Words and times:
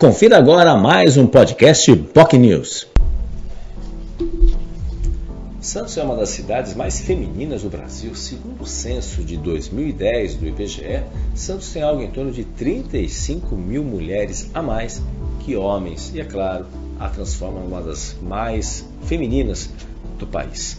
Confira 0.00 0.38
agora 0.38 0.74
mais 0.78 1.18
um 1.18 1.26
podcast 1.26 1.94
POC 1.94 2.38
News. 2.38 2.88
Santos 5.60 5.98
é 5.98 6.02
uma 6.02 6.16
das 6.16 6.30
cidades 6.30 6.74
mais 6.74 7.00
femininas 7.00 7.64
do 7.64 7.68
Brasil. 7.68 8.14
Segundo 8.14 8.62
o 8.62 8.66
censo 8.66 9.22
de 9.22 9.36
2010 9.36 10.36
do 10.36 10.46
IBGE, 10.46 11.02
Santos 11.34 11.70
tem 11.70 11.82
algo 11.82 12.00
em 12.00 12.10
torno 12.10 12.32
de 12.32 12.44
35 12.44 13.54
mil 13.54 13.84
mulheres 13.84 14.48
a 14.54 14.62
mais 14.62 15.02
que 15.40 15.54
homens. 15.54 16.10
E, 16.14 16.20
é 16.22 16.24
claro, 16.24 16.64
a 16.98 17.10
transforma 17.10 17.60
em 17.60 17.66
uma 17.66 17.82
das 17.82 18.16
mais 18.22 18.82
femininas 19.04 19.68
do 20.18 20.26
país. 20.26 20.78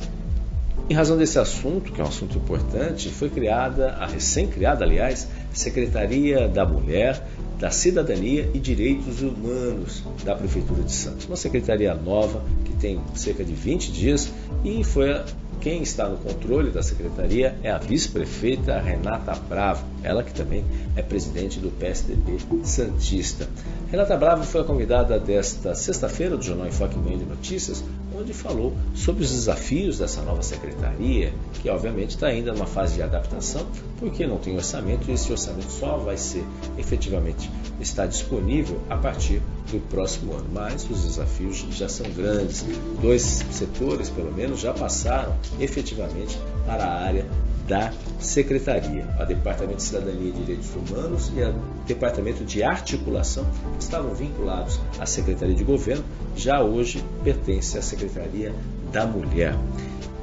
Em 0.89 0.93
razão 0.93 1.15
desse 1.15 1.37
assunto, 1.37 1.91
que 1.91 2.01
é 2.01 2.03
um 2.03 2.07
assunto 2.07 2.37
importante, 2.37 3.07
foi 3.09 3.29
criada, 3.29 3.91
a 3.99 4.07
recém-criada, 4.07 4.83
aliás, 4.83 5.27
Secretaria 5.53 6.47
da 6.47 6.65
Mulher, 6.65 7.21
da 7.61 7.69
Cidadania 7.69 8.49
e 8.55 8.59
Direitos 8.59 9.21
Humanos 9.21 10.03
da 10.25 10.35
Prefeitura 10.35 10.81
de 10.81 10.91
Santos. 10.91 11.27
Uma 11.27 11.37
secretaria 11.37 11.93
nova 11.93 12.43
que 12.65 12.73
tem 12.73 12.99
cerca 13.13 13.43
de 13.43 13.53
20 13.53 13.91
dias 13.91 14.31
e 14.65 14.83
foi 14.83 15.13
quem 15.61 15.83
está 15.83 16.09
no 16.09 16.17
controle 16.17 16.71
da 16.71 16.81
secretaria 16.81 17.55
é 17.61 17.69
a 17.69 17.77
vice-prefeita 17.77 18.79
Renata 18.79 19.35
Bravo, 19.47 19.85
ela 20.01 20.23
que 20.23 20.33
também 20.33 20.65
é 20.95 21.03
presidente 21.03 21.59
do 21.59 21.69
PSDB 21.69 22.37
Santista. 22.63 23.47
Renata 23.91 24.17
Bravo 24.17 24.43
foi 24.43 24.61
a 24.61 24.63
convidada 24.63 25.19
desta 25.19 25.75
sexta-feira 25.75 26.35
do 26.35 26.43
Jornal 26.43 26.65
Enfoque 26.65 26.97
Meio 26.97 27.19
de 27.19 27.25
Notícias, 27.25 27.83
onde 28.15 28.33
falou 28.33 28.75
sobre 28.93 29.23
os 29.23 29.31
desafios 29.31 29.99
dessa 29.99 30.21
nova 30.21 30.41
secretaria, 30.41 31.33
que 31.61 31.69
obviamente 31.69 32.11
está 32.11 32.27
ainda 32.27 32.53
numa 32.53 32.65
fase 32.65 32.95
de 32.95 33.01
adaptação, 33.01 33.65
porque 33.97 34.25
não 34.25 34.37
tem 34.37 34.55
orçamento 34.55 35.09
e 35.09 35.13
esse 35.13 35.31
orçamento 35.31 35.71
só 35.71 35.97
vai 35.97 36.17
ser 36.17 36.43
efetivamente 36.77 37.49
estar 37.79 38.05
disponível 38.05 38.79
a 38.89 38.97
partir 38.97 39.41
do 39.71 39.79
próximo 39.89 40.33
ano. 40.33 40.47
Mas 40.51 40.87
os 40.89 41.03
desafios 41.03 41.65
já 41.71 41.87
são 41.87 42.09
grandes. 42.11 42.65
Dois 43.01 43.21
setores, 43.51 44.09
pelo 44.09 44.31
menos, 44.31 44.59
já 44.59 44.73
passaram 44.73 45.35
efetivamente 45.59 46.37
para 46.65 46.83
a 46.83 47.01
área 47.01 47.25
da 47.67 47.91
Secretaria, 48.19 49.07
a 49.19 49.25
Departamento 49.25 49.77
de 49.77 49.83
Cidadania 49.83 50.29
e 50.29 50.31
Direitos 50.31 50.69
Humanos 50.75 51.31
e 51.35 51.43
a 51.43 51.53
Departamento 51.85 52.43
de 52.43 52.63
Articulação, 52.63 53.45
estavam 53.79 54.13
vinculados 54.13 54.79
à 54.99 55.05
Secretaria 55.05 55.55
de 55.55 55.63
Governo, 55.63 56.03
já 56.35 56.61
hoje 56.61 57.03
pertence 57.23 57.77
à 57.77 57.81
Secretaria 57.81 58.53
da 58.91 59.05
Mulher. 59.05 59.55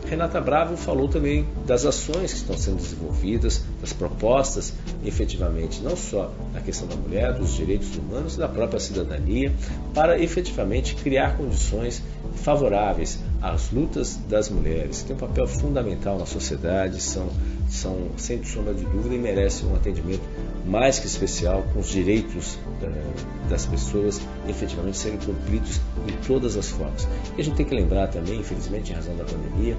Renata 0.09 0.41
Bravo 0.41 0.75
falou 0.75 1.06
também 1.06 1.47
das 1.66 1.84
ações 1.84 2.33
que 2.33 2.39
estão 2.39 2.56
sendo 2.56 2.77
desenvolvidas, 2.77 3.62
das 3.78 3.92
propostas, 3.92 4.72
efetivamente, 5.05 5.83
não 5.83 5.94
só 5.97 6.33
na 6.55 6.62
questão 6.62 6.89
da 6.89 6.97
mulher, 6.97 7.34
dos 7.34 7.55
direitos 7.55 7.94
humanos 7.94 8.36
e 8.36 8.39
da 8.39 8.48
própria 8.48 8.81
cidadania, 8.81 9.53
para 9.92 10.19
efetivamente 10.19 10.94
criar 10.94 11.36
condições 11.36 12.03
favoráveis 12.36 13.19
às 13.42 13.70
lutas 13.70 14.19
das 14.28 14.48
mulheres. 14.48 15.03
Tem 15.03 15.14
um 15.14 15.19
papel 15.19 15.47
fundamental 15.47 16.19
na 16.19 16.27
sociedade, 16.27 17.00
são, 17.00 17.28
são 17.69 18.11
sem 18.17 18.43
sombra 18.45 18.75
de 18.75 18.85
dúvida, 18.85 19.15
e 19.15 19.19
merecem 19.19 19.69
um 19.69 19.75
atendimento 19.75 20.23
mais 20.67 20.99
que 20.99 21.07
especial 21.07 21.65
com 21.73 21.81
os 21.81 21.89
direitos 21.89 22.59
eh, 22.83 23.49
das 23.49 23.65
pessoas 23.67 24.21
efetivamente 24.49 24.99
serem 24.99 25.19
cumpridos 25.19 25.81
em 26.07 26.27
todas 26.27 26.57
as 26.57 26.69
formas. 26.69 27.09
E 27.37 27.41
a 27.41 27.45
gente 27.45 27.57
tem 27.57 27.67
que 27.67 27.75
lembrar 27.75 28.09
também, 28.09 28.41
infelizmente, 28.41 28.93
em 28.93 28.95
razão 28.95 29.17
da 29.17 29.25
pandemia, 29.25 29.77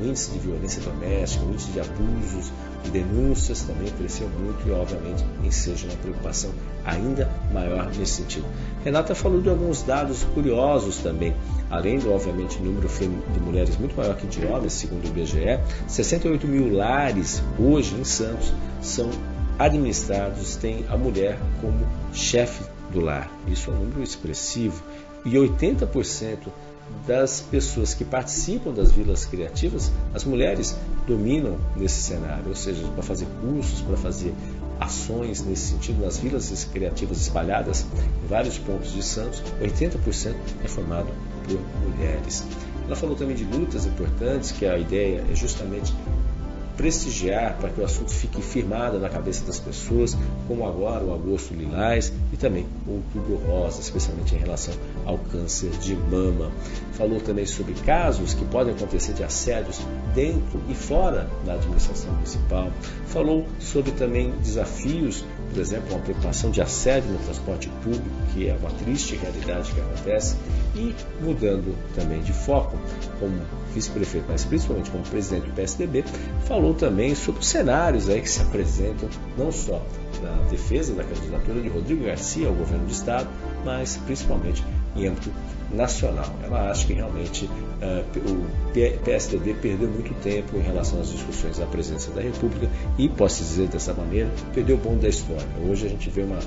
o 0.00 0.04
índice 0.04 0.32
de 0.32 0.38
violência 0.38 0.82
doméstica, 0.82 1.44
o 1.44 1.50
índice 1.50 1.70
de 1.70 1.80
abusos 1.80 2.52
e 2.84 2.88
denúncias 2.90 3.62
também 3.62 3.90
cresceu 3.92 4.28
muito 4.28 4.68
e, 4.68 4.72
obviamente, 4.72 5.24
enseja 5.44 5.86
uma 5.86 5.96
preocupação 5.96 6.50
ainda 6.84 7.30
maior 7.52 7.86
nesse 7.96 8.22
sentido. 8.22 8.46
Renata 8.84 9.14
falou 9.14 9.40
de 9.40 9.48
alguns 9.48 9.82
dados 9.82 10.24
curiosos 10.34 10.98
também, 10.98 11.34
além 11.70 11.98
do, 11.98 12.12
obviamente, 12.12 12.58
número 12.60 12.88
de 12.88 13.40
mulheres 13.40 13.76
muito 13.76 13.96
maior 13.96 14.16
que 14.16 14.26
de 14.26 14.44
homens, 14.46 14.72
segundo 14.72 15.04
o 15.04 15.08
IBGE, 15.08 15.60
68 15.86 16.46
mil 16.46 16.72
lares 16.72 17.07
hoje 17.58 17.94
em 17.94 18.04
Santos 18.04 18.52
são 18.82 19.10
administrados, 19.58 20.56
têm 20.56 20.84
a 20.88 20.96
mulher 20.96 21.38
como 21.60 21.86
chefe 22.12 22.64
do 22.92 23.00
lar. 23.00 23.30
Isso 23.46 23.70
é 23.70 23.74
um 23.74 23.78
número 23.78 24.02
expressivo. 24.02 24.82
E 25.24 25.30
80% 25.30 26.48
das 27.06 27.40
pessoas 27.40 27.92
que 27.92 28.04
participam 28.04 28.72
das 28.72 28.92
vilas 28.92 29.24
criativas, 29.24 29.90
as 30.14 30.24
mulheres 30.24 30.76
dominam 31.06 31.58
nesse 31.76 32.02
cenário, 32.02 32.48
ou 32.48 32.54
seja, 32.54 32.86
para 32.88 33.02
fazer 33.02 33.26
cursos, 33.40 33.80
para 33.82 33.96
fazer 33.96 34.34
ações 34.80 35.42
nesse 35.42 35.72
sentido 35.72 36.02
nas 36.02 36.18
vilas 36.18 36.64
criativas 36.72 37.20
espalhadas 37.20 37.84
em 38.24 38.26
vários 38.28 38.58
pontos 38.58 38.92
de 38.92 39.02
Santos, 39.02 39.42
80% 39.60 40.34
é 40.64 40.68
formado 40.68 41.08
por 41.46 41.60
mulheres. 41.82 42.44
Ela 42.86 42.96
falou 42.96 43.16
também 43.16 43.36
de 43.36 43.44
lutas 43.44 43.84
importantes, 43.84 44.52
que 44.52 44.64
a 44.64 44.78
ideia 44.78 45.24
é 45.30 45.34
justamente 45.34 45.92
prestigiar 46.78 47.56
para 47.58 47.70
que 47.70 47.80
o 47.80 47.84
assunto 47.84 48.12
fique 48.12 48.40
firmado 48.40 49.00
na 49.00 49.08
cabeça 49.08 49.44
das 49.44 49.58
pessoas, 49.58 50.16
como 50.46 50.64
agora 50.66 51.04
o 51.04 51.12
agosto 51.12 51.52
lilás 51.52 52.12
e 52.32 52.36
também 52.36 52.66
o 52.86 52.92
outubro 52.92 53.36
rosa, 53.44 53.80
especialmente 53.80 54.36
em 54.36 54.38
relação 54.38 54.72
ao 55.04 55.18
câncer 55.18 55.70
de 55.70 55.96
mama. 55.96 56.52
Falou 56.92 57.20
também 57.20 57.44
sobre 57.44 57.74
casos 57.74 58.32
que 58.32 58.44
podem 58.44 58.72
acontecer 58.74 59.12
de 59.12 59.24
assédios 59.24 59.80
dentro 60.14 60.60
e 60.68 60.74
fora 60.74 61.28
da 61.44 61.54
administração 61.54 62.12
municipal. 62.12 62.70
Falou 63.06 63.44
sobre 63.58 63.90
também 63.90 64.30
desafios, 64.40 65.24
por 65.50 65.58
exemplo, 65.58 65.90
uma 65.90 66.00
preocupação 66.00 66.50
de 66.50 66.60
assédio 66.60 67.10
no 67.10 67.18
transporte 67.18 67.68
público, 67.82 68.04
que 68.32 68.48
é 68.48 68.54
uma 68.54 68.70
triste 68.70 69.16
realidade 69.16 69.72
que 69.72 69.80
acontece, 69.80 70.36
e 70.74 70.94
mudando 71.20 71.76
também 71.94 72.20
de 72.20 72.32
foco, 72.32 72.78
como 73.18 73.40
vice-prefeito, 73.74 74.26
mas 74.28 74.44
principalmente 74.44 74.90
como 74.90 75.02
presidente 75.04 75.46
do 75.46 75.52
PSDB, 75.52 76.04
falou 76.46 76.74
também 76.74 77.14
sobre 77.14 77.40
os 77.40 77.48
cenários 77.48 78.08
aí 78.08 78.20
que 78.20 78.30
se 78.30 78.40
apresentam, 78.42 79.08
não 79.36 79.50
só 79.50 79.82
na 80.22 80.32
defesa 80.50 80.94
da 80.94 81.04
candidatura 81.04 81.60
de 81.60 81.68
Rodrigo 81.68 82.04
Garcia 82.04 82.48
ao 82.48 82.54
governo 82.54 82.86
do 82.86 82.92
Estado, 82.92 83.28
mas 83.64 83.96
principalmente 83.98 84.64
âmbito 84.96 85.30
nacional. 85.72 86.32
Ela 86.42 86.70
acha 86.70 86.86
que 86.86 86.94
realmente 86.94 87.44
uh, 87.46 88.18
o 88.30 89.04
PSDB 89.04 89.54
perdeu 89.54 89.88
muito 89.88 90.14
tempo 90.22 90.56
em 90.56 90.62
relação 90.62 91.00
às 91.00 91.10
discussões 91.10 91.58
da 91.58 91.66
presidência 91.66 92.12
da 92.12 92.22
República 92.22 92.68
e, 92.96 93.08
posso 93.08 93.42
dizer 93.42 93.68
dessa 93.68 93.92
maneira, 93.92 94.30
perdeu 94.54 94.76
o 94.76 94.78
bonde 94.78 95.02
da 95.02 95.08
história. 95.08 95.46
Hoje 95.68 95.86
a 95.86 95.88
gente 95.90 96.08
vê 96.10 96.22
uma 96.22 96.38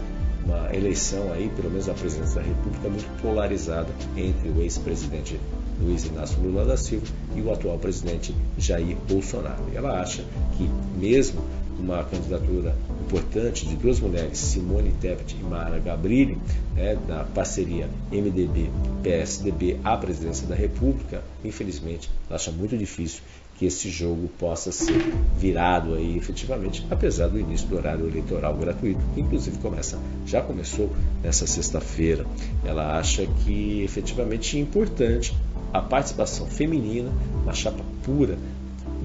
uma 0.46 0.76
eleição 0.76 1.32
aí, 1.34 1.50
pelo 1.56 1.70
menos 1.70 1.88
a 1.88 1.94
presidência 1.94 2.42
da 2.42 2.48
República, 2.48 2.90
muito 2.90 3.22
polarizada 3.22 3.90
entre 4.18 4.50
o 4.50 4.62
ex-presidente 4.62 5.40
Luiz 5.80 6.06
Inácio 6.06 6.42
Lula 6.42 6.66
da 6.66 6.78
Silva 6.78 7.06
e 7.36 7.42
o 7.42 7.52
atual 7.52 7.78
presidente 7.78 8.36
Jair 8.58 8.98
Bolsonaro. 9.08 9.64
Ela 9.74 10.02
acha 10.02 10.24
que, 10.58 10.70
mesmo 10.98 11.42
uma 11.82 12.04
candidatura 12.04 12.76
importante 13.06 13.68
de 13.68 13.76
duas 13.76 14.00
mulheres, 14.00 14.38
Simone 14.38 14.94
Tebet 15.02 15.36
e 15.40 15.44
Mara 15.44 15.80
Gabrilli, 15.80 16.38
né, 16.76 16.98
da 17.08 17.24
parceria 17.24 17.90
MDB-PSDB 18.12 19.80
à 19.84 19.98
presidência 19.98 20.48
da 20.48 20.56
República, 20.56 21.24
infelizmente, 21.44 22.10
acha 22.30 22.52
muito 22.52 22.78
difícil 22.78 23.22
que 23.58 23.66
esse 23.66 23.90
jogo 23.90 24.28
possa 24.40 24.72
ser 24.72 24.98
virado 25.38 25.94
aí 25.94 26.18
efetivamente, 26.18 26.84
apesar 26.90 27.28
do 27.28 27.40
início 27.40 27.68
do 27.68 27.76
horário 27.76 28.08
eleitoral 28.08 28.56
gratuito, 28.56 29.02
que 29.14 29.22
inclusive 29.22 29.58
começa, 29.60 30.00
já 30.26 30.42
começou 30.42 30.90
nessa 31.22 31.46
sexta-feira. 31.46 32.26
Ela 32.66 32.98
acha 32.98 33.26
que 33.26 33.84
efetivamente 33.84 34.58
é 34.58 34.62
importante 34.62 35.36
a 35.72 35.80
participação 35.80 36.48
feminina 36.48 37.12
na 37.46 37.54
chapa 37.54 37.84
pura 38.04 38.36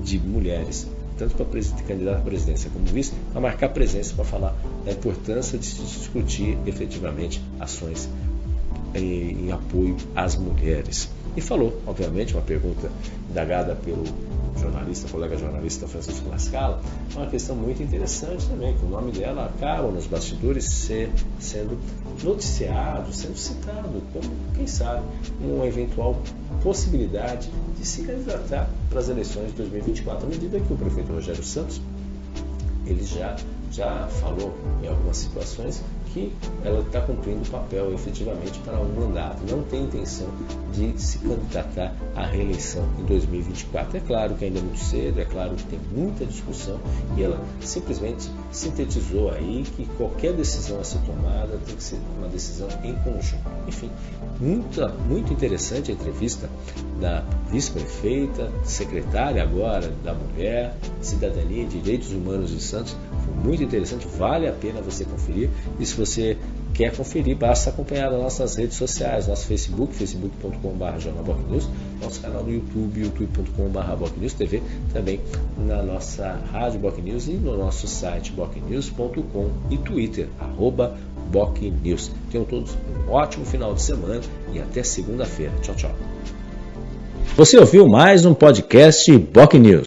de 0.03 0.19
mulheres, 0.19 0.88
tanto 1.16 1.34
para 1.34 1.44
candidato 1.84 2.19
à 2.19 2.21
presidência 2.21 2.71
como 2.71 2.84
vice, 2.87 3.12
para 3.32 3.41
marcar 3.41 3.69
presença 3.71 4.15
para 4.15 4.25
falar 4.25 4.56
da 4.84 4.93
importância 4.93 5.59
de 5.59 5.66
se 5.66 5.82
discutir 5.82 6.59
efetivamente 6.66 7.43
ações 7.59 8.09
em, 8.94 9.46
em 9.46 9.52
apoio 9.52 9.96
às 10.14 10.37
mulheres. 10.37 11.08
E 11.37 11.40
falou, 11.40 11.81
obviamente, 11.87 12.35
uma 12.35 12.43
pergunta 12.43 12.90
indagada 13.31 13.75
pelo 13.75 14.05
jornalista, 14.56 15.08
colega 15.08 15.37
jornalista 15.37 15.87
Francisco 15.87 16.29
Lascala, 16.29 16.81
uma 17.14 17.26
questão 17.26 17.56
muito 17.56 17.82
interessante 17.82 18.47
também, 18.47 18.76
que 18.76 18.85
o 18.85 18.88
nome 18.88 19.12
dela 19.12 19.47
acaba 19.47 19.91
nos 19.91 20.06
bastidores 20.06 20.64
ser, 20.64 21.11
sendo 21.38 21.79
noticiado, 22.23 23.12
sendo 23.12 23.37
citado 23.37 24.03
como, 24.12 24.35
quem 24.55 24.67
sabe, 24.67 25.03
uma 25.41 25.67
eventual 25.67 26.20
possibilidade 26.62 27.50
de 27.79 27.87
se 27.87 28.03
candidatar 28.03 28.69
para 28.88 29.00
as 29.00 29.08
eleições 29.08 29.49
de 29.49 29.56
2024, 29.58 30.26
à 30.26 30.29
medida 30.29 30.61
que 30.61 30.73
o 30.73 30.76
prefeito 30.76 31.12
Rogério 31.12 31.44
Santos 31.44 31.81
ele 32.87 33.05
já, 33.05 33.37
já 33.70 34.06
falou 34.20 34.55
em 34.82 34.88
algumas 34.88 35.17
situações 35.17 35.82
que 36.16 36.32
ela 36.64 36.80
está 36.80 37.02
cumprindo 37.02 37.42
o 37.42 37.50
papel 37.50 37.92
efetivamente 37.92 38.58
para 38.60 38.80
um 38.80 38.88
mandato, 38.94 39.42
não 39.50 39.62
tem 39.64 39.84
intenção 39.84 40.28
de 40.72 40.98
se 40.98 41.18
candidatar 41.18 41.94
à 42.14 42.24
reeleição 42.24 42.88
em 42.98 43.04
2024. 43.04 43.98
É 43.98 44.00
claro 44.00 44.34
que 44.34 44.46
ainda 44.46 44.58
é 44.58 44.62
muito 44.62 44.78
cedo, 44.78 45.20
é 45.20 45.26
claro 45.26 45.54
que 45.54 45.64
tem 45.64 45.78
muita 45.94 46.24
discussão 46.24 46.80
e 47.16 47.22
ela 47.22 47.38
simplesmente 47.60 48.30
sintetizou 48.50 49.30
aí 49.30 49.64
que 49.76 49.84
qualquer 49.98 50.32
decisão 50.32 50.80
a 50.80 50.84
ser 50.84 51.00
tomada 51.00 51.58
tem 51.66 51.76
que 51.76 51.82
ser 51.82 51.98
uma 52.16 52.28
decisão 52.28 52.68
em 52.82 52.94
conjunto. 52.94 53.44
Enfim, 53.68 53.90
muita, 54.40 54.88
muito 54.88 55.32
interessante 55.34 55.90
a 55.90 55.94
entrevista 55.94 56.48
da 56.98 57.22
vice-prefeita, 57.50 58.50
secretária 58.64 59.42
agora 59.42 59.92
da 60.02 60.14
Mulher, 60.14 60.74
Cidadania 61.02 61.64
e 61.64 61.66
Direitos 61.66 62.10
Humanos 62.12 62.50
de 62.50 62.60
Santos. 62.60 62.96
Muito 63.46 63.62
interessante, 63.62 64.08
vale 64.19 64.48
a 64.48 64.52
pena 64.52 64.81
você 64.81 65.04
conferir. 65.04 65.48
E 65.78 65.87
se 65.87 65.94
você 65.94 66.37
quer 66.75 66.94
conferir, 66.94 67.37
basta 67.37 67.70
acompanhar 67.70 68.10
nas 68.10 68.20
nossas 68.20 68.56
redes 68.56 68.76
sociais, 68.76 69.28
nosso 69.28 69.46
Facebook, 69.46 69.94
facebook.com.br 69.94 70.87
nosso 72.02 72.20
canal 72.20 72.43
no 72.43 72.52
YouTube, 72.52 73.00
youtube.com.br 73.00 74.56
também 74.93 75.20
na 75.56 75.81
nossa 75.82 76.40
rádio 76.52 76.81
Bocnews 76.81 77.28
e 77.28 77.34
no 77.34 77.56
nosso 77.56 77.87
site 77.87 78.32
bocnews.com 78.32 79.50
e 79.70 79.78
Twitter, 79.78 80.28
arroba 80.40 80.96
BocNews. 81.31 82.10
Tenham 82.31 82.44
todos 82.44 82.76
um 83.06 83.12
ótimo 83.12 83.44
final 83.44 83.72
de 83.75 83.82
semana 83.82 84.20
e 84.52 84.58
até 84.58 84.82
segunda-feira. 84.82 85.52
Tchau, 85.62 85.75
tchau. 85.76 85.94
Você 87.37 87.58
ouviu 87.58 87.87
mais 87.87 88.25
um 88.25 88.34
podcast 88.34 89.16
Boc 89.16 89.54
News. 89.54 89.84